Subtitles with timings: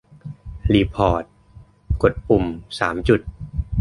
[0.73, 1.23] รีพอร์ต:
[2.01, 2.43] กดปุ่ม
[2.79, 3.19] สามจุด